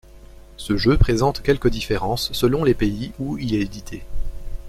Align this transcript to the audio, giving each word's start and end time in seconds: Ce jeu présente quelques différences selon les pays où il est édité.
Ce 0.57 0.77
jeu 0.77 0.97
présente 0.97 1.43
quelques 1.43 1.67
différences 1.69 2.33
selon 2.33 2.63
les 2.63 2.73
pays 2.73 3.11
où 3.19 3.37
il 3.37 3.53
est 3.53 3.61
édité. 3.61 4.03